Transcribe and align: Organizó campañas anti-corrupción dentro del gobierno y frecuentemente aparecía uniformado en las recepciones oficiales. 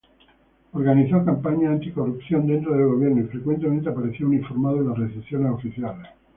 Organizó 0.73 1.23
campañas 1.23 1.73
anti-corrupción 1.73 2.47
dentro 2.47 2.73
del 2.75 2.87
gobierno 2.87 3.21
y 3.21 3.25
frecuentemente 3.27 3.87
aparecía 3.89 4.25
uniformado 4.25 4.77
en 4.77 4.89
las 4.89 4.97
recepciones 4.97 5.51
oficiales. 5.51 6.07